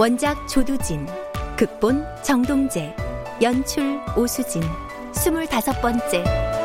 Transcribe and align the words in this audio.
원작 0.00 0.48
조두진, 0.48 1.06
극본 1.58 2.02
정동재, 2.22 2.96
연출 3.42 4.00
오수진, 4.16 4.62
스물다섯 5.12 5.78
번째. 5.82 6.59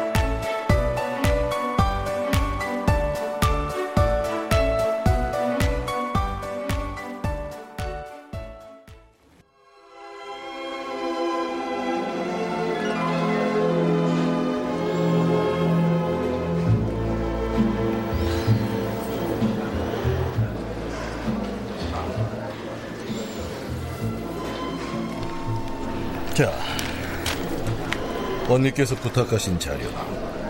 언니께서 28.55 28.95
부탁하신 28.95 29.59
자료 29.59 29.85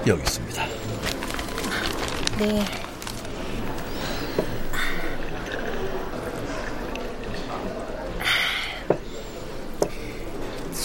여기 0.05 0.21
있습니다. 0.21 0.65
네. 2.37 2.63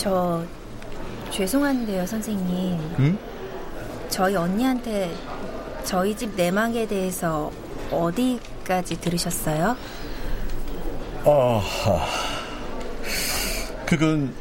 저 0.00 0.42
죄송한데요, 1.30 2.06
선생님. 2.06 2.80
응? 3.00 3.18
저희 4.08 4.34
언니한테 4.34 5.14
저희 5.84 6.16
집 6.16 6.34
내막에 6.36 6.86
대해서 6.86 7.50
어디까지 7.90 8.98
들으셨어요? 8.98 9.76
아하. 11.26 12.06
그건 13.84 14.32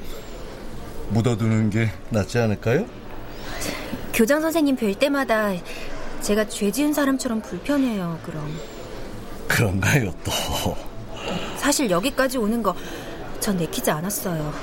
묻어두는 1.10 1.70
게 1.70 1.90
낫지 2.10 2.38
않을까요? 2.40 2.86
교장 4.14 4.42
선생님 4.42 4.76
뵐 4.76 4.96
때마다 4.96 5.52
제가 6.22 6.48
죄 6.50 6.70
지은 6.72 6.94
사람처럼 6.94 7.42
불편해요, 7.42 8.20
그럼. 8.24 8.54
그런가요, 9.48 10.14
또? 10.24 10.32
사실 11.58 11.90
여기까지 11.90 12.38
오는 12.38 12.62
거 12.62 12.76
전 13.40 13.56
내키지 13.58 13.90
않았어요. 13.90 14.54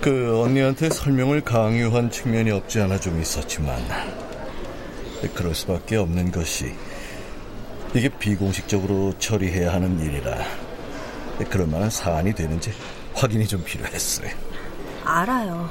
그 0.00 0.40
언니한테 0.42 0.90
설명을 0.90 1.42
강요한 1.42 2.10
측면이 2.10 2.50
없지 2.50 2.80
않아 2.80 2.98
좀 2.98 3.20
있었지만 3.20 3.80
그럴 5.34 5.54
수밖에 5.54 5.96
없는 5.96 6.32
것이 6.32 6.72
이게 7.94 8.08
비공식적으로 8.08 9.14
처리해야 9.18 9.72
하는 9.72 10.00
일이라 10.00 10.36
그럴 11.50 11.66
만한 11.66 11.90
사안이 11.90 12.34
되는지 12.34 12.72
확인이 13.14 13.46
좀 13.46 13.62
필요했어요. 13.64 14.30
알아요. 15.04 15.68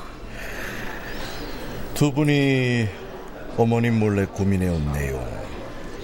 두 1.93 2.11
분이 2.11 2.87
어머님 3.57 3.99
몰래 3.99 4.25
고민해온 4.25 4.91
내용 4.93 5.25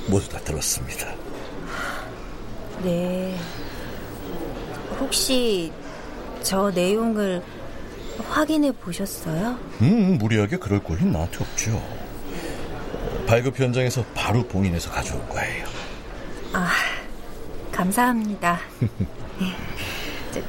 모두 0.07 0.29
다 0.29 0.39
들었습니다. 0.39 1.13
네. 2.83 3.35
혹시 4.99 5.71
저 6.43 6.69
내용을 6.71 7.41
확인해 8.29 8.71
보셨어요? 8.71 9.57
음, 9.81 10.17
무리하게 10.17 10.57
그럴 10.57 10.83
권리 10.83 11.05
나한테 11.05 11.37
없죠. 11.41 11.81
발급 13.27 13.59
현장에서 13.59 14.03
바로 14.15 14.43
봉인해서 14.47 14.89
가져올 14.89 15.27
거예요. 15.27 15.65
아, 16.53 16.69
감사합니다. 17.71 18.59
네. 19.39 19.53
저, 20.31 20.41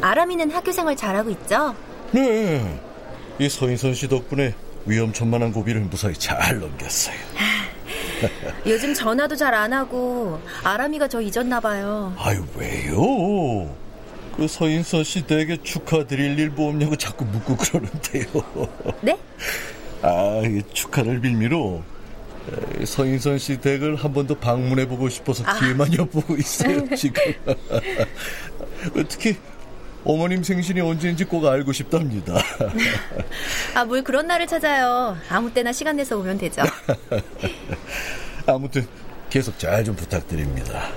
아람이는 0.00 0.50
학교 0.50 0.72
생활 0.72 0.96
잘하고 0.96 1.30
있죠? 1.30 1.74
네, 2.12 2.80
이 3.38 3.48
서인선 3.48 3.94
씨 3.94 4.08
덕분에 4.08 4.54
위험천만한 4.86 5.52
고비를 5.52 5.80
무사히 5.82 6.14
잘 6.14 6.58
넘겼어요. 6.60 7.16
요즘 8.66 8.94
전화도 8.94 9.34
잘 9.36 9.52
안 9.54 9.72
하고 9.72 10.40
아람이가 10.64 11.08
저 11.08 11.20
잊었나 11.20 11.60
봐요. 11.60 12.14
아유 12.18 12.44
왜요? 12.56 13.74
그 14.36 14.46
서인선 14.48 15.04
씨 15.04 15.22
댁에 15.26 15.58
축하드릴 15.62 16.38
일 16.38 16.50
뭐 16.50 16.70
없냐고 16.70 16.96
자꾸 16.96 17.24
묻고 17.24 17.56
그러는데요. 17.56 18.26
네? 19.02 19.18
아, 20.02 20.40
이 20.44 20.62
축하를 20.72 21.20
빌미로 21.20 21.82
에, 21.84 21.91
서인선 22.84 23.38
씨 23.38 23.60
댁을 23.60 23.96
한 23.96 24.12
번 24.12 24.26
더 24.26 24.34
방문해 24.34 24.86
보고 24.88 25.08
싶어서 25.08 25.44
기회만 25.58 25.92
엿보고 25.98 26.34
있어요 26.36 26.84
지금. 26.96 27.22
특히 29.08 29.36
어머님 30.04 30.42
생신이 30.42 30.80
언제인지 30.80 31.24
꼭 31.24 31.46
알고 31.46 31.72
싶답니다. 31.72 32.34
아, 33.74 33.84
뭘 33.84 34.02
그런 34.02 34.26
날을 34.26 34.46
찾아요. 34.48 35.16
아무 35.28 35.52
때나 35.54 35.72
시간 35.72 35.96
내서 35.96 36.18
오면 36.18 36.38
되죠. 36.38 36.62
아무튼 38.46 38.86
계속 39.30 39.58
잘 39.58 39.84
좀 39.84 39.94
부탁드립니다. 39.94 40.88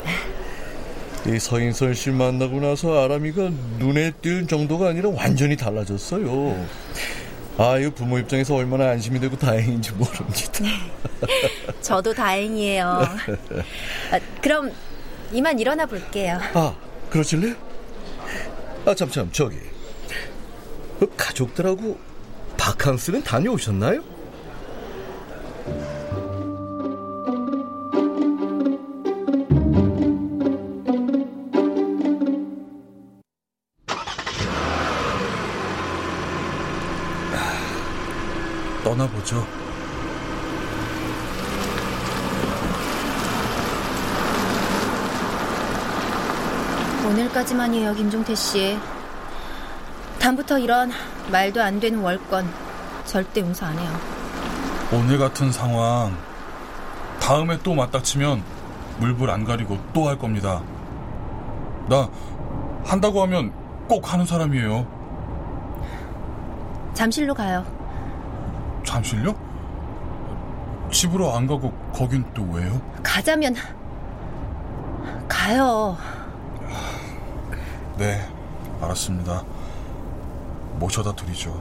이 1.28 1.40
서인선 1.40 1.94
씨 1.94 2.10
만나고 2.12 2.60
나서 2.60 3.04
아람이가 3.04 3.50
눈에 3.80 4.12
띄는 4.22 4.48
정도가 4.48 4.90
아니라 4.90 5.10
완전히 5.10 5.56
달라졌어요. 5.56 6.66
아유 7.58 7.92
부모 7.92 8.18
입장에서 8.20 8.56
얼마나 8.56 8.90
안심이 8.90 9.20
되고 9.20 9.38
다행인지 9.38 9.94
모릅니다. 9.94 10.60
저도 11.82 12.14
다행이에요. 12.14 12.86
아, 12.86 14.20
그럼 14.42 14.72
이만 15.32 15.58
일어나 15.60 15.86
볼게요. 15.86 16.40
아 16.54 16.76
그러실래요? 17.10 17.56
아 18.86 18.94
잠참 18.94 19.32
저기 19.32 19.58
그 21.00 21.10
가족들하고 21.16 21.98
바캉스는 22.58 23.24
다녀오셨나요? 23.24 24.04
떠나보죠. 38.86 39.44
오늘까지만이에요, 47.08 47.94
김종태 47.94 48.34
씨. 48.36 48.78
다음부터 50.20 50.58
이런 50.60 50.92
말도 51.32 51.62
안 51.62 51.80
되는 51.80 52.00
월권 52.00 52.48
절대 53.06 53.42
용서 53.42 53.66
안 53.66 53.78
해요. 53.78 53.92
오늘 54.92 55.18
같은 55.18 55.52
상황 55.52 56.16
다음에 57.20 57.58
또 57.64 57.74
맞닥치면 57.74 58.44
물불 59.00 59.30
안 59.30 59.44
가리고 59.46 59.78
또 59.94 60.08
할 60.08 60.18
겁니다. 60.18 60.62
나 61.88 62.10
한다고 62.84 63.22
하면 63.24 63.52
꼭 63.88 64.12
하는 64.12 64.26
사람이에요. 64.26 64.86
잠실로 66.94 67.34
가요. 67.34 67.66
잠실요? 68.96 69.36
집으로 70.90 71.36
안 71.36 71.48
가고 71.48 71.74
거긴 71.92 72.24
또 72.34 72.44
왜요? 72.44 72.80
가자면 73.04 73.54
가요. 75.28 75.98
네, 77.98 78.26
알았습니다. 78.80 79.44
모셔다 80.80 81.14
드리죠. 81.14 81.52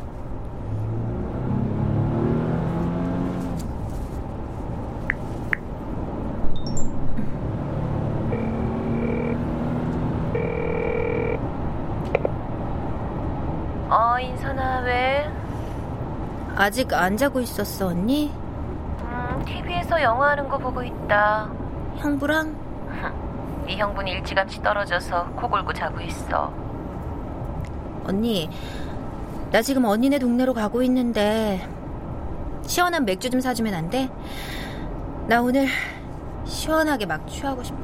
어, 13.91 14.21
인선아, 14.21 14.83
왜? 14.83 15.35
아직 16.65 16.91
안 16.95 17.15
자고 17.19 17.41
있었어, 17.41 17.89
언니? 17.89 18.33
음, 18.33 19.43
TV에서 19.45 20.01
영화 20.01 20.31
하는 20.31 20.49
거 20.49 20.57
보고 20.57 20.83
있다. 20.83 21.51
형부랑? 21.99 22.57
네 23.69 23.77
형부는 23.77 24.11
일찌감치 24.11 24.63
떨어져서 24.63 25.27
코 25.37 25.47
골고 25.47 25.75
자고 25.75 26.01
있어. 26.01 26.51
언니, 28.07 28.49
나 29.53 29.61
지금 29.61 29.85
언니네 29.85 30.19
동네로 30.19 30.55
가고 30.55 30.83
있는데 30.85 31.69
시원한 32.63 33.05
맥주 33.05 33.29
좀 33.29 33.41
사주면 33.43 33.75
안 33.75 33.91
돼? 33.91 34.09
나 35.27 35.43
오늘 35.43 35.67
시원하게 36.47 37.05
막 37.05 37.29
취하고 37.29 37.63
싶어. 37.63 37.79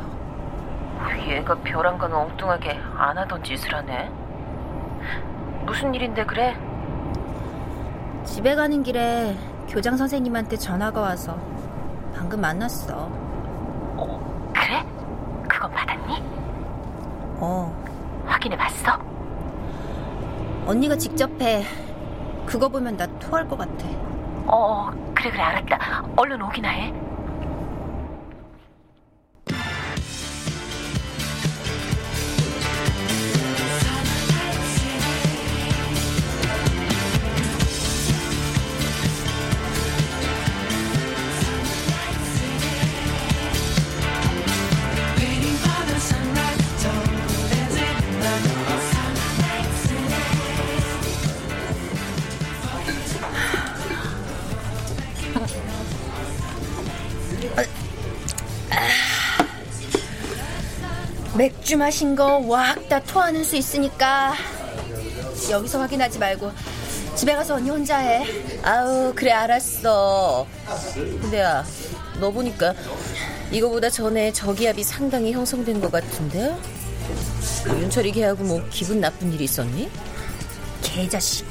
얘가 1.29 1.55
벼랑 1.57 1.99
건 1.99 2.15
엉뚱하게 2.15 2.81
안 2.97 3.19
하던 3.19 3.45
짓을 3.45 3.75
하네. 3.75 4.11
무슨 5.67 5.95
일인데 5.95 6.25
그래? 6.25 6.57
집에 8.25 8.55
가는 8.55 8.83
길에 8.83 9.37
교장 9.69 9.97
선생님한테 9.97 10.57
전화가 10.57 11.01
와서 11.01 11.37
방금 12.15 12.41
만났어. 12.41 13.09
그래? 14.53 14.85
그건 15.49 15.71
받았니? 15.73 16.23
어, 17.41 17.85
확인해 18.27 18.57
봤어? 18.57 18.99
언니가 20.67 20.97
직접 20.97 21.31
해. 21.41 21.65
그거 22.47 22.69
보면 22.69 22.97
나 22.97 23.07
토할 23.19 23.49
것 23.49 23.57
같아. 23.57 23.87
어, 24.47 24.91
그래 25.15 25.31
그래 25.31 25.43
알았다. 25.43 26.05
얼른 26.17 26.43
오기나 26.43 26.69
해. 26.69 26.93
맥주 61.71 61.77
마신 61.77 62.17
거 62.17 62.41
확 62.49 62.89
다 62.89 62.99
토하는 62.99 63.45
수 63.45 63.55
있으니까 63.55 64.35
여기서 65.53 65.79
확인하지 65.79 66.19
말고 66.19 66.51
집에 67.15 67.33
가서 67.37 67.55
언니 67.55 67.71
혼자 67.71 67.99
해. 67.99 68.27
아우 68.65 69.13
그래 69.15 69.31
알았어 69.31 70.49
근데야 71.21 71.65
너 72.19 72.33
보니까 72.33 72.75
이거보다 73.53 73.89
전에 73.89 74.33
저기압이 74.33 74.83
상당히 74.83 75.31
형성된 75.31 75.81
것 75.81 75.93
같은데 75.93 76.57
윤철이 77.69 78.11
걔하고 78.13 78.43
뭐 78.43 78.67
기분 78.71 79.01
나쁜 79.01 79.33
일이 79.33 79.45
있었니? 79.45 79.89
개자식. 80.83 81.47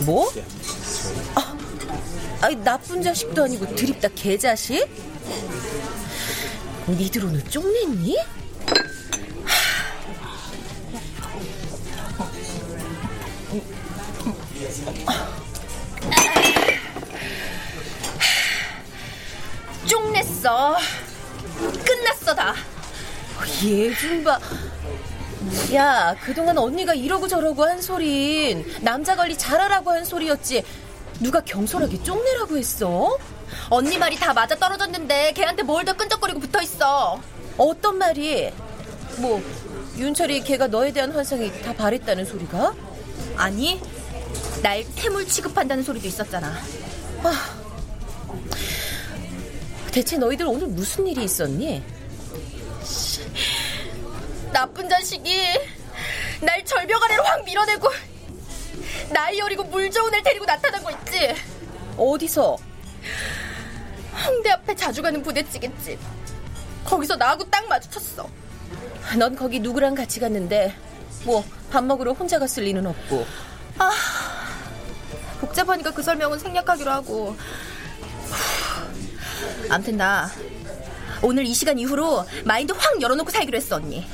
뭐? 0.00 0.30
아, 1.34 1.56
아니 2.42 2.56
나쁜 2.56 3.00
자식도 3.00 3.44
아니고 3.44 3.74
드립다 3.74 4.08
개자식? 4.14 4.86
니들 6.88 7.24
오늘 7.24 7.42
쪽냈니? 7.44 8.18
쪽냈어. 20.46 20.76
끝났어 21.84 22.34
다. 22.34 22.54
얘좀 23.64 24.22
봐. 24.22 24.38
야, 25.74 26.14
그동안 26.22 26.56
언니가 26.56 26.94
이러고 26.94 27.26
저러고 27.26 27.64
한 27.64 27.82
소린 27.82 28.64
남자 28.80 29.16
관리 29.16 29.36
잘하라고 29.36 29.90
한 29.90 30.04
소리였지. 30.04 30.64
누가 31.20 31.40
경솔하게 31.40 32.02
쪽내라고 32.02 32.56
했어? 32.56 33.16
언니 33.70 33.98
말이 33.98 34.16
다 34.16 34.32
맞아 34.34 34.54
떨어졌는데 34.56 35.32
걔한테 35.32 35.62
뭘 35.62 35.84
더 35.84 35.92
끈적거리고 35.94 36.40
붙어 36.40 36.62
있어. 36.62 37.20
어떤 37.56 37.98
말이? 37.98 38.52
뭐 39.18 39.42
윤철이 39.96 40.42
걔가 40.42 40.66
너에 40.68 40.92
대한 40.92 41.10
환상이 41.10 41.62
다 41.62 41.72
바랬다는 41.74 42.24
소리가? 42.24 42.74
아니, 43.36 43.80
날 44.62 44.84
태물 44.94 45.26
취급한다는 45.26 45.82
소리도 45.82 46.06
있었잖아. 46.06 46.54
아, 47.22 47.65
대체 49.96 50.18
너희들 50.18 50.44
오늘 50.46 50.66
무슨 50.66 51.06
일이 51.06 51.24
있었니? 51.24 51.82
나쁜 54.52 54.86
자식이 54.90 55.34
날 56.42 56.62
절벽 56.66 57.02
아래로 57.02 57.22
확 57.24 57.42
밀어내고 57.46 57.88
나이 59.08 59.40
어리고 59.40 59.64
물 59.64 59.90
좋은 59.90 60.12
애를 60.12 60.22
데리고 60.22 60.44
나타난 60.44 60.82
거 60.84 60.90
있지? 60.90 61.34
어디서? 61.96 62.58
홍대 64.26 64.50
앞에 64.50 64.74
자주 64.74 65.00
가는 65.00 65.22
부대찌개집. 65.22 65.98
거기서 66.84 67.16
나하고 67.16 67.44
딱 67.44 67.66
마주쳤어. 67.66 68.28
넌 69.18 69.34
거기 69.34 69.60
누구랑 69.60 69.94
같이 69.94 70.20
갔는데 70.20 70.74
뭐 71.24 71.42
밥 71.70 71.82
먹으러 71.84 72.12
혼자 72.12 72.38
갔을 72.38 72.64
리는 72.64 72.86
없고 72.86 73.26
아, 73.78 73.90
복잡하니까 75.40 75.90
그 75.92 76.02
설명은 76.02 76.38
생략하기로 76.38 76.90
하고. 76.90 77.34
암튼 79.68 79.96
나 79.96 80.30
오늘 81.22 81.44
이 81.46 81.54
시간 81.54 81.78
이후로 81.78 82.26
마인드 82.44 82.72
확 82.72 83.00
열어놓고 83.00 83.30
살기로 83.30 83.56
했어 83.56 83.76
언니. 83.76 84.06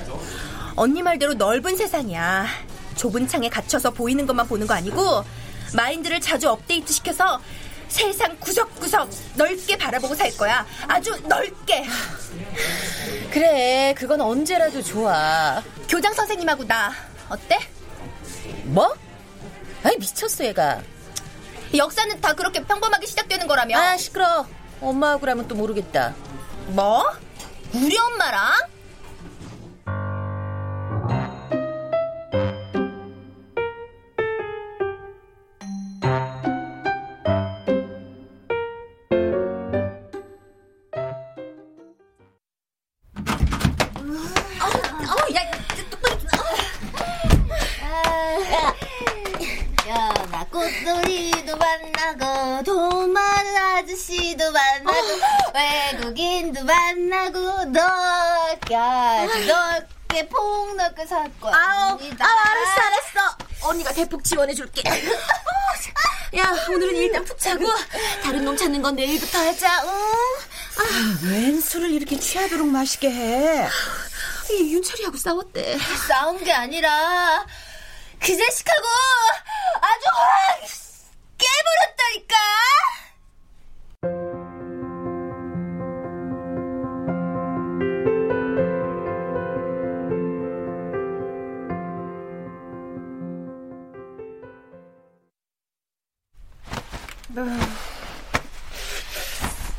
언니 0.77 1.03
말대로 1.03 1.35
넓은 1.35 1.77
세상이야. 1.77 2.47
좁은 2.97 3.27
창에 3.27 3.49
갇혀서 3.49 3.91
보이는 3.91 4.27
것만 4.27 4.47
보는 4.47 4.67
거 4.67 4.75
아니고 4.75 5.25
마인드를 5.75 6.21
자주 6.21 6.49
업데이트 6.49 6.93
시켜서 6.93 7.41
세상 7.89 8.37
구석구석 8.39 9.11
넓게 9.35 9.77
바라보고 9.77 10.15
살 10.15 10.31
거야. 10.37 10.65
아주 10.89 11.15
넓게. 11.29 11.85
그래 13.31 13.95
그건 13.97 14.21
언제라도 14.21 14.83
좋아 14.83 15.63
교장 15.89 16.15
선생님하고 16.15 16.65
나 16.65 16.93
어때? 17.29 17.59
뭐? 18.65 18.95
아이 19.83 19.97
미쳤어 19.99 20.45
얘가 20.45 20.81
역사는 21.75 22.21
다 22.21 22.33
그렇게 22.35 22.63
평범하게 22.65 23.07
시작되는 23.07 23.47
거라며. 23.47 23.77
아 23.79 23.97
시끄러 23.97 24.47
엄마하고라면 24.83 25.49
또 25.49 25.55
모르겠다 25.55 26.15
뭐? 26.69 27.05
우리 27.75 27.97
엄마랑? 27.99 28.53
넓게 60.13 60.29
폭넓게 60.29 61.07
살 61.07 61.31
거야. 61.41 61.55
아우, 61.55 61.91
아우, 61.91 61.99
알았어, 61.99 62.81
알았어. 62.81 63.37
언니가 63.63 63.93
대폭 63.93 64.23
지원해줄게. 64.23 64.83
야, 66.37 66.55
오늘은 66.69 66.97
일단 66.97 67.25
푹 67.25 67.39
자고 67.39 67.65
다른 68.23 68.45
놈 68.45 68.57
찾는 68.57 68.83
건 68.83 68.95
내일부터 68.95 69.39
하자. 69.39 69.83
응? 69.85 71.31
웬 71.31 71.61
술을 71.61 71.91
이렇게 71.91 72.19
취하도록 72.19 72.67
마시게 72.67 73.11
해? 73.11 73.69
이 74.51 74.75
윤철이하고 74.75 75.17
싸웠대. 75.17 75.79
싸운 76.09 76.43
게 76.45 76.53
아니라 76.53 77.45
그 78.21 78.37
자식하고 78.37 78.87
아주 79.81 80.05
확 80.15 80.82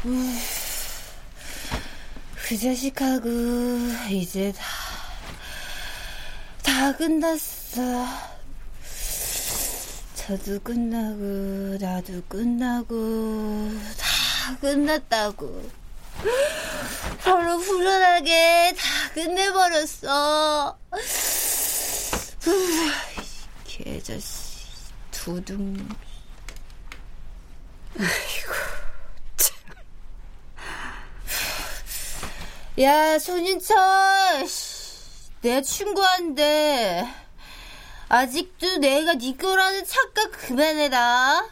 그 0.03 0.11
자식하고 2.57 3.29
이제 4.09 4.51
다, 4.51 4.65
다 6.61 6.93
끝났어. 6.97 8.05
저도 10.15 10.59
끝나고, 10.59 11.77
나도 11.79 12.21
끝나고, 12.27 13.71
다 13.97 14.57
끝났다고. 14.57 15.71
서로 17.21 17.59
후련하게 17.59 18.75
다 18.77 19.09
끝내버렸어. 19.13 20.77
개자식, 23.63 24.67
두둥. 25.11 25.77
야, 32.79 33.19
손인철. 33.19 33.77
내 35.41 35.61
친구한테 35.61 37.07
아직도 38.09 38.77
내가 38.77 39.13
네 39.13 39.37
거라는 39.37 39.85
착각 39.85 40.31
그만해라. 40.31 41.45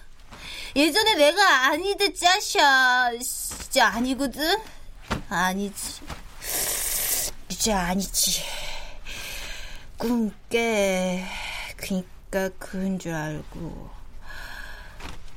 예전에 0.76 1.14
내가 1.14 1.68
아니듯 1.68 2.16
짜샤. 2.18 3.12
진짜 3.22 3.90
아니거든? 3.90 4.58
아니지. 5.30 6.02
이제 7.50 7.72
아니지. 7.72 8.42
꿈 9.98 10.34
깨. 10.50 11.24
그니까 11.78 12.50
그런 12.58 12.98
줄 12.98 13.14
알고. 13.14 13.92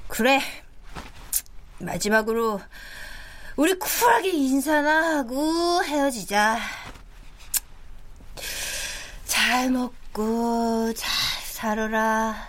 그래. 0.09 0.41
마지막으로 1.77 2.63
우리 3.57 3.73
쿨하게 3.79 4.31
인사나 4.31 5.19
하고 5.19 5.85
헤어지자. 5.85 6.59
잘 9.27 9.71
먹고 9.71 10.93
잘 10.95 11.11
살아라. 11.45 12.49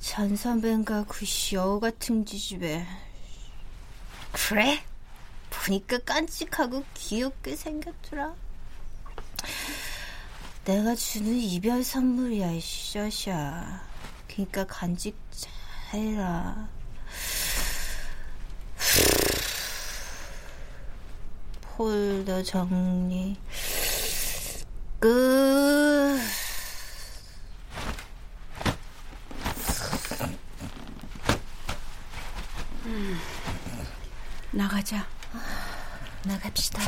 전 0.00 0.34
선배인가 0.36 1.04
그 1.06 1.26
여우 1.52 1.80
같은 1.80 2.24
지집에. 2.24 2.86
그래? 4.32 4.82
보니까 5.50 5.98
깐찍하고 5.98 6.84
귀엽게 6.94 7.56
생겼더라. 7.56 8.34
내가 10.64 10.94
주는 10.94 11.36
이별 11.36 11.84
선물이야, 11.84 12.52
이 12.52 12.60
셔샤. 12.60 13.82
그니까 14.28 14.66
간직 14.66 15.14
잘 15.30 15.52
해라. 15.92 16.68
폴더 21.76 22.42
정리 22.42 23.36
끝. 24.98 26.18
나가자. 34.52 35.06
나갑시다. 36.24 36.80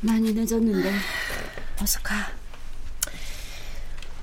많이 0.00 0.32
늦었는데 0.32 0.92
어서 1.82 2.00
가. 2.02 2.30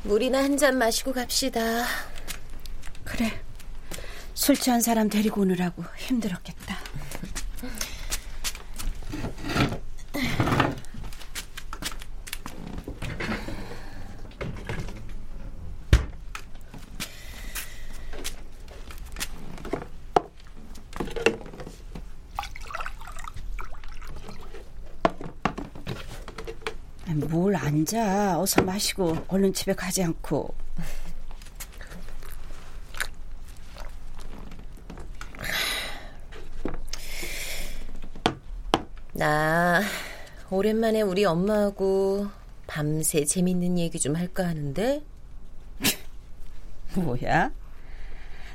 물이나 0.04 0.40
한 0.44 0.58
잔 0.58 0.78
마시고 0.78 1.14
갑시다. 1.14 1.86
그래. 3.06 3.32
술 4.34 4.56
취한 4.58 4.82
사람 4.82 5.08
데리고 5.10 5.42
오느라고 5.42 5.84
힘들었겠다. 5.96 6.76
뭘 27.30 27.56
앉아. 27.56 28.40
어서 28.40 28.62
마시고 28.62 29.26
얼른 29.28 29.54
집에 29.54 29.74
가지 29.74 30.04
않고. 30.04 30.65
나 39.26 39.82
오랜만에 40.52 41.02
우리 41.02 41.26
엄마하고 41.26 42.28
밤새 42.68 43.26
재밌는 43.26 43.80
얘기 43.80 44.00
좀 44.00 44.16
할까 44.16 44.46
하는데 44.46 45.02
뭐야? 46.94 47.52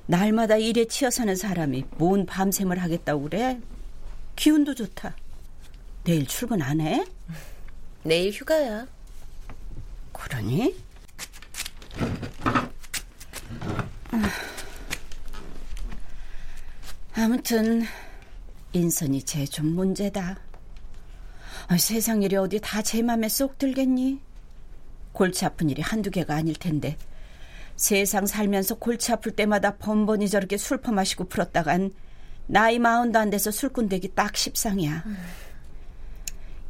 날마다 0.07 0.59
일에 0.59 0.85
치여 0.85 1.11
사는 1.11 1.35
사람이 1.35 1.87
뭔 1.97 2.25
밤샘을 2.25 2.79
하겠다고 2.79 3.23
그래? 3.23 3.61
기운도 4.37 4.77
좋다. 4.77 5.17
내일 6.05 6.25
출근 6.29 6.63
안 6.63 6.81
해? 6.81 7.05
내일 8.05 8.31
휴가야. 8.31 8.87
그러니? 10.13 10.77
아무튼 17.17 17.83
인선이 18.73 19.25
쟤좀 19.25 19.67
문제다. 19.67 20.50
아, 21.71 21.77
세상 21.79 22.23
일이 22.23 22.35
어디 22.37 22.59
다 22.61 22.83
제 22.83 23.01
맘에 23.03 23.29
쏙 23.29 23.57
들겠니? 23.59 24.21
골치 25.13 25.45
아픈 25.45 25.71
일이 25.71 25.83
한두 25.83 26.11
개가 26.11 26.35
아닐 26.35 26.55
텐데 26.55 26.97
세상 27.77 28.27
살면서 28.27 28.77
골치 28.77 29.13
아플 29.13 29.33
때마다 29.33 29.77
번번이 29.77 30.29
저렇게 30.29 30.57
술 30.57 30.79
퍼 30.79 30.91
마시고 30.93 31.25
풀었다간 31.25 31.93
나이 32.47 32.79
마흔도 32.81 33.19
안 33.19 33.31
돼서 33.31 33.51
술꾼 33.53 33.89
되기 33.89 34.09
딱 34.15 34.37
십상이야. 34.37 35.05
음. 35.07 35.17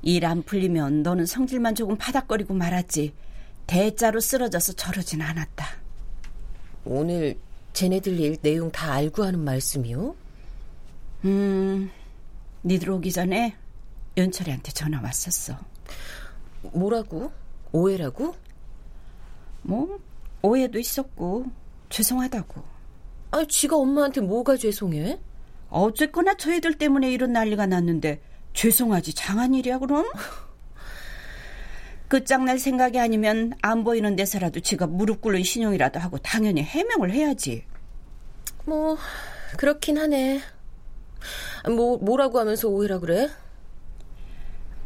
일안 0.03 0.43
풀리면 0.43 1.03
너는 1.03 1.25
성질만 1.27 1.75
조금 1.75 1.97
파닥거리고 1.97 2.53
말았지 2.55 3.15
대자로 3.67 4.21
쓰러져서 4.21 4.75
저러진 4.75 5.23
않았다. 5.23 5.67
오늘 6.85 7.39
쟤네들 7.73 8.19
일 8.21 8.37
내용 8.43 8.71
다 8.71 8.93
알고 8.93 9.25
하는 9.25 9.41
말씀이요? 9.41 10.15
음, 11.25 11.91
니들 12.65 12.91
오기 12.91 13.13
전에 13.13 13.55
윤철이한테 14.21 14.73
전화 14.73 15.01
왔었어. 15.01 15.57
뭐라고? 16.73 17.33
오해라고? 17.73 18.35
뭐 19.63 19.99
오해도 20.43 20.79
있었고 20.79 21.47
죄송하다고. 21.89 22.63
아, 23.33 23.45
지가 23.49 23.77
엄마한테 23.77 24.21
뭐가 24.21 24.57
죄송해? 24.57 25.19
어쨌거나 25.69 26.35
저희들 26.35 26.79
때문에 26.79 27.11
이런 27.13 27.33
난리가 27.33 27.67
났는데 27.67 28.21
죄송하지 28.53 29.15
장한 29.15 29.55
일이야 29.55 29.79
그럼? 29.79 30.11
끝장날 32.09 32.59
생각이 32.59 32.99
아니면 32.99 33.53
안 33.63 33.85
보이는 33.85 34.17
데서라도 34.17 34.59
지가 34.59 34.89
무릎 34.89 35.21
꿇는 35.21 35.45
신용이라도 35.45 36.01
하고 36.01 36.19
당연히 36.19 36.63
해명을 36.63 37.13
해야지. 37.13 37.65
뭐 38.65 38.97
그렇긴 39.57 39.99
하네. 39.99 40.41
뭐 41.77 41.99
뭐라고 41.99 42.41
하면서 42.41 42.69
오해라 42.69 42.99
그래? 42.99 43.29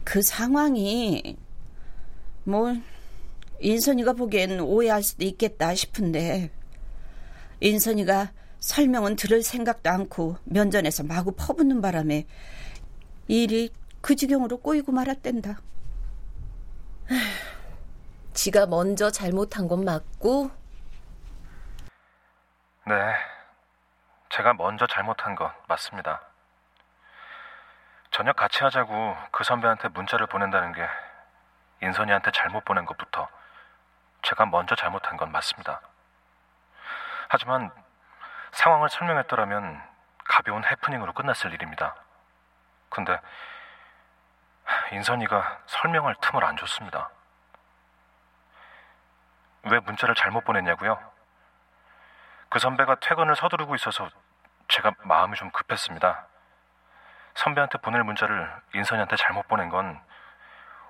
그 0.05 0.23
상황이 0.23 1.37
뭐 2.45 2.75
인선이가 3.61 4.13
보기엔 4.13 4.61
오해할 4.61 5.03
수도 5.03 5.25
있겠다 5.25 5.75
싶은데 5.75 6.51
인선이가 7.61 8.33
설명은 8.61 9.17
들을 9.17 9.43
생각도 9.43 9.91
않고 9.91 10.37
면전에서 10.45 11.05
마구 11.05 11.33
퍼붓는 11.33 11.81
바람에 11.81 12.27
일이 13.29 13.71
그 14.01 14.17
지경으로 14.17 14.59
꼬이고 14.59 14.93
말았댄다. 14.93 15.61
지가 18.35 18.67
먼저 18.67 19.11
잘못한 19.11 19.69
건 19.69 19.85
맞고 19.85 20.51
네. 22.87 22.95
제가 24.31 24.53
먼저 24.55 24.87
잘못한 24.87 25.35
건 25.35 25.51
맞습니다. 25.69 26.34
저녁 28.15 28.37
같이 28.37 28.63
하자고 28.63 29.19
그 29.33 29.43
선배한테 29.43 29.89
문자를 29.89 30.29
보낸다는 30.29 30.73
게 30.73 30.89
인선이한테 31.83 32.31
잘못 32.31 32.65
보낸 32.65 32.85
것부터 32.85 33.29
제가 34.23 34.47
먼저 34.47 34.77
잘못한 34.77 35.17
건 35.17 35.33
맞습니다. 35.33 35.81
하지만 37.29 37.73
상황을 38.53 38.89
설명했더라면 38.89 39.83
가벼운 40.27 40.65
해프닝으로 40.65 41.13
끝났을 41.13 41.53
일입니다. 41.55 41.97
근데 42.89 43.21
인선이가 44.93 45.63
설명할 45.67 46.15
틈을 46.21 46.45
안 46.45 46.57
줬습니다. 46.57 47.11
왜 49.65 49.81
문자를 49.81 50.15
잘못 50.15 50.45
보냈냐고요? 50.45 51.03
그 52.49 52.61
선배가 52.61 52.95
퇴근을 53.01 53.35
서두르고 53.35 53.75
있어서 53.75 54.09
제가 54.69 54.93
마음이 55.03 55.35
좀 55.35 55.51
급했습니다. 55.51 56.29
선배한테 57.35 57.79
보낼 57.79 58.03
문자를 58.05 58.51
인선이한테 58.75 59.17
잘못 59.17 59.49
보낸 59.49 59.69
건 59.69 60.01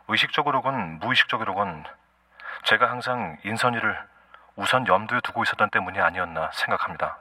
의식적으로건 0.08 0.98
무의식적으로건 0.98 1.84
제가 2.64 2.90
항상 2.90 3.38
인선이를 3.44 4.08
우선 4.56 4.86
염두에 4.86 5.20
두고 5.20 5.42
있었던 5.42 5.70
때문이 5.70 6.00
아니었나 6.00 6.50
생각합니다. 6.52 7.18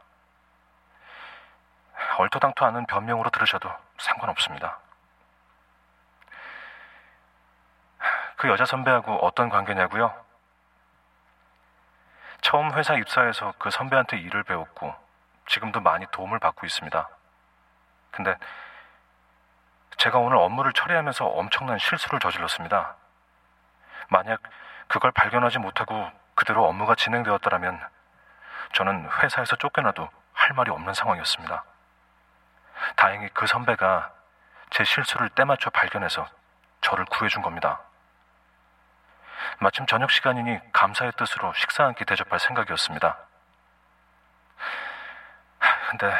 얼토당토 2.17 2.65
않은 2.65 2.85
변명으로 2.85 3.29
들으셔도 3.29 3.71
상관없습니다. 3.97 4.79
그 8.35 8.49
여자 8.49 8.65
선배하고 8.65 9.25
어떤 9.25 9.49
관계냐고요? 9.49 10.13
처음 12.41 12.73
회사 12.73 12.93
입사해서 12.95 13.53
그 13.57 13.71
선배한테 13.71 14.17
일을 14.17 14.43
배웠고 14.43 14.93
지금도 15.47 15.79
많이 15.79 16.05
도움을 16.11 16.39
받고 16.39 16.65
있습니다. 16.65 17.09
근데 18.11 18.35
제가 19.97 20.17
오늘 20.19 20.37
업무를 20.37 20.73
처리하면서 20.73 21.25
엄청난 21.25 21.77
실수를 21.77 22.19
저질렀습니다. 22.19 22.95
만약 24.09 24.41
그걸 24.87 25.11
발견하지 25.11 25.59
못하고 25.59 26.11
그대로 26.35 26.65
업무가 26.67 26.95
진행되었더라면 26.95 27.79
저는 28.73 29.09
회사에서 29.21 29.55
쫓겨나도 29.55 30.09
할 30.33 30.53
말이 30.55 30.71
없는 30.71 30.93
상황이었습니다. 30.93 31.63
다행히 32.95 33.29
그 33.29 33.47
선배가 33.47 34.11
제 34.71 34.83
실수를 34.83 35.29
때맞춰 35.29 35.69
발견해서 35.69 36.27
저를 36.81 37.05
구해준 37.05 37.41
겁니다. 37.41 37.79
마침 39.59 39.85
저녁 39.85 40.11
시간이니 40.11 40.59
감사의 40.73 41.11
뜻으로 41.17 41.53
식사 41.53 41.83
한 41.85 41.93
끼 41.93 42.05
대접할 42.05 42.39
생각이었습니다. 42.39 43.17
근데 45.89 46.13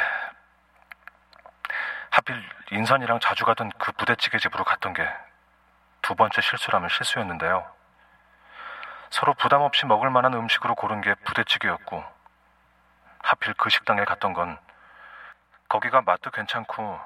하필 2.14 2.42
인선이랑 2.70 3.20
자주 3.20 3.44
가던 3.44 3.70
그 3.78 3.92
부대찌개 3.92 4.38
집으로 4.38 4.64
갔던 4.64 4.94
게 4.94 5.04
두 6.04 6.14
번째 6.14 6.42
실수라면 6.42 6.90
실수였는데요. 6.90 7.66
서로 9.08 9.32
부담 9.32 9.62
없이 9.62 9.86
먹을 9.86 10.10
만한 10.10 10.34
음식으로 10.34 10.74
고른 10.74 11.00
게 11.00 11.14
부대찌개였고 11.14 12.04
하필 13.22 13.54
그 13.54 13.70
식당에 13.70 14.04
갔던 14.04 14.34
건 14.34 14.58
거기가 15.66 16.02
맛도 16.02 16.30
괜찮고 16.30 17.00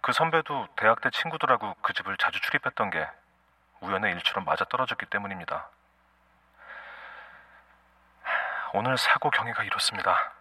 그 0.00 0.12
선배도 0.12 0.68
대학 0.76 1.00
때 1.00 1.10
친구들하고 1.10 1.74
그 1.82 1.92
집을 1.92 2.16
자주 2.18 2.40
출입했던 2.40 2.90
게 2.90 3.08
우연의 3.80 4.12
일처럼 4.12 4.44
맞아 4.44 4.64
떨어졌기 4.64 5.06
때문입니다. 5.06 5.68
오늘 8.74 8.96
사고 8.96 9.30
경위가 9.30 9.64
이렇습니다. 9.64 10.32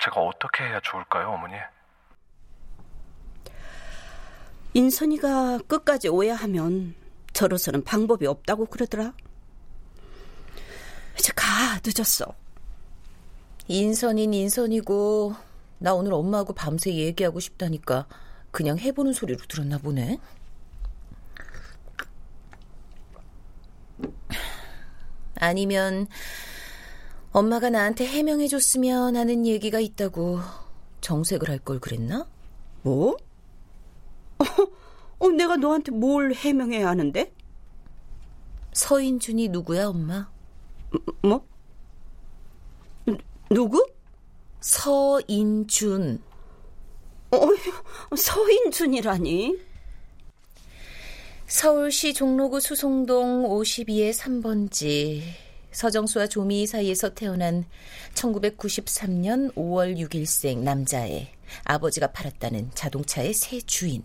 제가 0.00 0.20
어떻게 0.20 0.64
해야 0.64 0.80
좋을까요, 0.80 1.30
어머니? 1.30 1.56
인선이가 4.74 5.58
끝까지 5.66 6.08
오해하면 6.08 6.94
저로서는 7.32 7.84
방법이 7.84 8.26
없다고 8.26 8.66
그러더라. 8.66 9.12
이제 11.18 11.32
가, 11.34 11.80
늦었어. 11.84 12.34
인선인 13.68 14.34
인선이고 14.34 15.34
나 15.78 15.94
오늘 15.94 16.12
엄마하고 16.12 16.52
밤새 16.52 16.94
얘기하고 16.94 17.40
싶다니까 17.40 18.06
그냥 18.50 18.78
해보는 18.78 19.12
소리로 19.12 19.38
들었나 19.48 19.78
보네. 19.78 20.18
아니면 25.36 26.06
엄마가 27.32 27.70
나한테 27.70 28.06
해명해줬으면 28.06 29.16
하는 29.16 29.46
얘기가 29.46 29.80
있다고 29.80 30.40
정색을 31.00 31.48
할 31.48 31.58
걸 31.60 31.78
그랬나? 31.80 32.26
뭐? 32.82 33.16
어, 35.18 35.28
내가 35.28 35.56
너한테 35.56 35.92
뭘 35.92 36.32
해명해야 36.32 36.88
하는데? 36.88 37.32
서인준이 38.72 39.48
누구야, 39.48 39.88
엄마? 39.88 40.30
뭐? 41.22 41.46
누구? 43.50 43.86
서인준. 44.60 46.22
어, 47.32 47.36
서인준이라니? 48.16 49.58
서울시 51.46 52.14
종로구 52.14 52.60
수송동 52.60 53.48
52의 53.48 54.12
3번지. 54.12 55.22
서정수와 55.72 56.28
조미 56.28 56.66
사이에서 56.66 57.14
태어난 57.14 57.64
1993년 58.14 59.52
5월 59.54 59.96
6일생 59.96 60.58
남자애. 60.58 61.32
아버지가 61.64 62.12
팔았다는 62.12 62.70
자동차의 62.74 63.34
새 63.34 63.60
주인. 63.60 64.04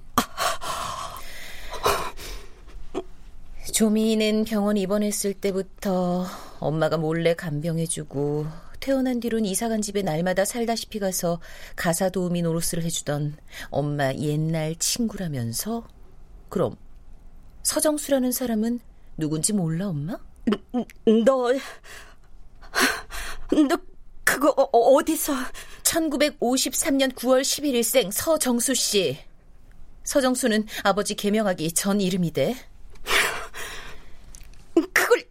조미는 3.75 4.45
병원 4.45 4.77
입원했을 4.77 5.33
때부터 5.33 6.25
엄마가 6.61 6.95
몰래 6.95 7.33
간병해주고 7.33 8.47
퇴원한 8.79 9.19
뒤로는 9.19 9.45
이사간 9.45 9.81
집에 9.81 10.01
날마다 10.01 10.45
살다시피 10.45 10.97
가서 10.99 11.41
가사 11.75 12.07
도우미 12.07 12.41
노릇을 12.43 12.83
해주던 12.83 13.35
엄마 13.71 14.13
옛날 14.13 14.77
친구라면서 14.77 15.85
그럼 16.47 16.77
서정수라는 17.63 18.31
사람은 18.31 18.79
누군지 19.17 19.51
몰라 19.51 19.89
엄마? 19.89 20.17
너, 21.25 21.51
너 23.51 23.77
그거 24.23 24.51
어, 24.51 25.03
디서 25.03 25.33
1953년 25.83 27.13
9월 27.13 27.41
11일생 27.41 28.09
서정수 28.09 28.73
씨. 28.73 29.17
서정수는 30.05 30.65
아버지 30.83 31.15
개명하기 31.15 31.73
전 31.73 31.99
이름이 31.99 32.31
돼. 32.31 32.55
그걸 34.75 35.23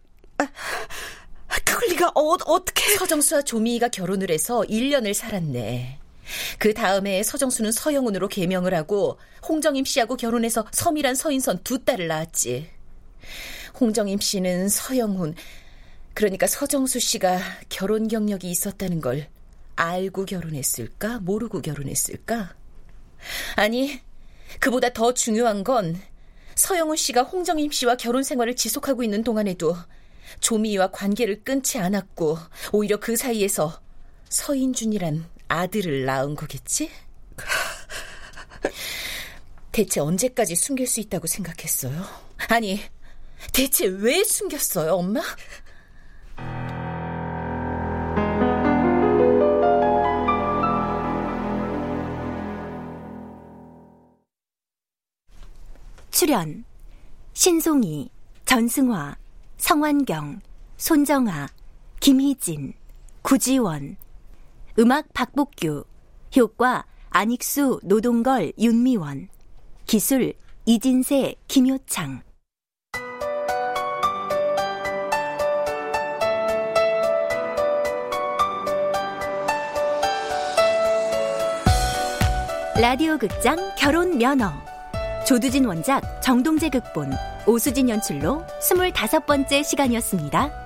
그걸 1.63 1.89
네가 1.89 2.04
어, 2.15 2.21
어떻게 2.45 2.95
서정수와 2.95 3.41
조미희가 3.41 3.89
결혼을 3.89 4.31
해서 4.31 4.61
1년을 4.61 5.13
살았네. 5.13 5.99
그 6.57 6.73
다음에 6.73 7.21
서정수는 7.21 7.73
서영훈으로 7.73 8.29
개명을 8.29 8.73
하고 8.73 9.19
홍정임 9.47 9.83
씨하고 9.85 10.15
결혼해서 10.15 10.65
섬이란 10.71 11.15
서인선 11.15 11.59
두 11.63 11.83
딸을 11.83 12.07
낳았지. 12.07 12.69
홍정임 13.79 14.19
씨는 14.21 14.69
서영훈, 14.69 15.35
그러니까 16.13 16.47
서정수 16.47 16.99
씨가 16.99 17.37
결혼 17.67 18.07
경력이 18.07 18.49
있었다는 18.49 19.01
걸 19.01 19.27
알고 19.75 20.23
결혼했을까? 20.25 21.19
모르고 21.19 21.61
결혼했을까? 21.61 22.55
아니, 23.57 23.99
그보다 24.61 24.93
더 24.93 25.13
중요한 25.13 25.65
건 25.65 25.99
서영훈 26.55 26.95
씨가 26.95 27.23
홍정임 27.23 27.71
씨와 27.71 27.97
결혼 27.97 28.23
생활을 28.23 28.55
지속하고 28.55 29.03
있는 29.03 29.23
동안에도 29.23 29.75
조미희와 30.39 30.91
관계를 30.91 31.43
끊지 31.43 31.77
않았고 31.77 32.37
오히려 32.71 32.97
그 32.97 33.15
사이에서 33.15 33.81
서인준이란 34.29 35.25
아들을 35.47 36.05
낳은 36.05 36.35
거겠지? 36.35 36.89
대체 39.71 39.99
언제까지 39.99 40.55
숨길 40.55 40.87
수 40.87 40.99
있다고 41.01 41.27
생각했어요? 41.27 42.03
아니, 42.49 42.79
대체 43.51 43.85
왜 43.85 44.23
숨겼어요, 44.23 44.93
엄마? 44.93 45.21
출연 56.11 56.63
신송이, 57.33 58.09
전승화, 58.45 59.17
성환경, 59.57 60.41
손정아, 60.77 61.47
김희진, 61.99 62.73
구지원 63.21 63.97
음악 64.77 65.11
박복규 65.13 65.85
효과 66.37 66.85
안익수, 67.09 67.79
노동걸, 67.83 68.53
윤미원 68.59 69.29
기술 69.85 70.33
이진세, 70.65 71.35
김효창. 71.47 72.21
라디오 82.77 83.17
극장 83.17 83.55
결혼 83.77 84.17
면허 84.17 84.64
조두진 85.25 85.65
원작 85.65 86.21
정동재 86.21 86.69
극본 86.69 87.11
오수진 87.47 87.89
연출로 87.89 88.45
25번째 88.61 89.63
시간이었습니다. 89.63 90.64